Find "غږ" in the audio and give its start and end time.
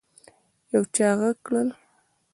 1.19-1.37